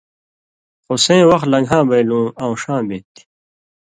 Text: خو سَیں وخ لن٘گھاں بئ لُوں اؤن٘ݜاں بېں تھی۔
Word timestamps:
خو 0.83 0.93
سَیں 1.03 1.23
وخ 1.29 1.41
لن٘گھاں 1.51 1.83
بئ 1.89 2.03
لُوں 2.09 2.25
اؤن٘ݜاں 2.41 2.81
بېں 2.87 3.03
تھی۔ 3.13 3.21